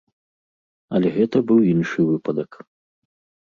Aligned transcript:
Але 0.99 1.11
гэта 1.17 1.37
быў 1.51 1.59
іншы 1.73 1.99
выпадак. 2.09 2.51